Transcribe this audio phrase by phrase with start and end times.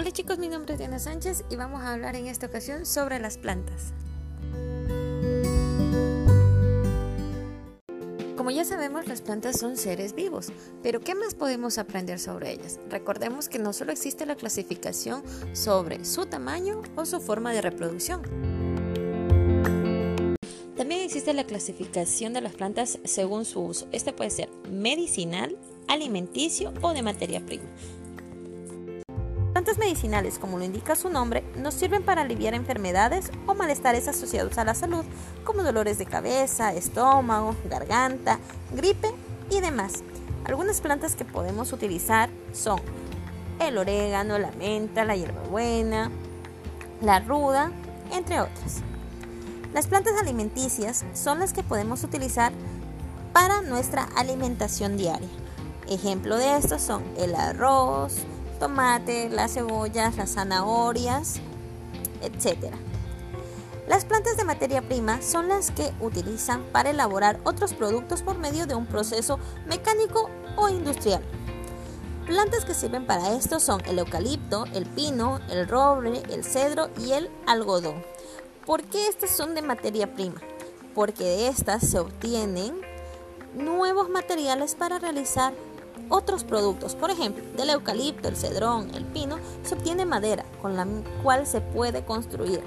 [0.00, 3.18] Hola chicos, mi nombre es Diana Sánchez y vamos a hablar en esta ocasión sobre
[3.18, 3.92] las plantas.
[8.36, 10.52] Como ya sabemos, las plantas son seres vivos,
[10.84, 12.78] pero ¿qué más podemos aprender sobre ellas?
[12.88, 18.22] Recordemos que no solo existe la clasificación sobre su tamaño o su forma de reproducción.
[20.76, 23.88] También existe la clasificación de las plantas según su uso.
[23.90, 25.58] Este puede ser medicinal,
[25.88, 27.66] alimenticio o de materia prima.
[29.58, 34.56] Plantas medicinales, como lo indica su nombre, nos sirven para aliviar enfermedades o malestares asociados
[34.56, 35.04] a la salud,
[35.42, 38.38] como dolores de cabeza, estómago, garganta,
[38.70, 39.10] gripe
[39.50, 40.04] y demás.
[40.44, 42.80] Algunas plantas que podemos utilizar son
[43.58, 46.12] el orégano, la menta, la hierbabuena,
[47.00, 47.72] la ruda,
[48.12, 48.76] entre otras.
[49.74, 52.52] Las plantas alimenticias son las que podemos utilizar
[53.32, 55.28] para nuestra alimentación diaria.
[55.88, 58.18] Ejemplo de estos son el arroz,
[58.58, 61.40] tomate, las cebollas, las zanahorias,
[62.22, 62.74] etc.
[63.88, 68.66] Las plantas de materia prima son las que utilizan para elaborar otros productos por medio
[68.66, 71.22] de un proceso mecánico o industrial.
[72.26, 77.12] Plantas que sirven para esto son el eucalipto, el pino, el roble, el cedro y
[77.12, 78.04] el algodón.
[78.66, 80.42] ¿Por qué estas son de materia prima?
[80.94, 82.78] Porque de estas se obtienen
[83.54, 85.54] nuevos materiales para realizar
[86.08, 86.94] otros productos.
[86.94, 90.86] Por ejemplo, del eucalipto, el cedrón, el pino, se obtiene madera con la
[91.22, 92.62] cual se puede construir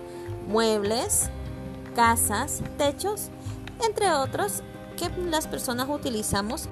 [0.48, 1.30] muebles,
[1.96, 3.30] casas, techos,
[3.86, 4.64] entre otros
[4.98, 6.70] que las personas utilizamos